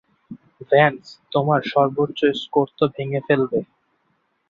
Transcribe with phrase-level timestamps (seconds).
[0.69, 1.03] Vance,
[1.31, 3.59] তোমার সর্বোচ্চ score তো ভেঙে ফেলবে।